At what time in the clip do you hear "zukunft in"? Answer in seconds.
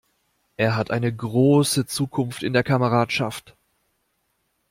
1.85-2.53